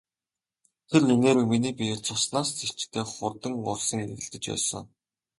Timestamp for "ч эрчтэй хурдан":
2.55-3.53